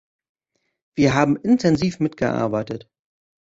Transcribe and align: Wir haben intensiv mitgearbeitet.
Wir 0.95 1.13
haben 1.13 1.35
intensiv 1.37 1.99
mitgearbeitet. 1.99 2.89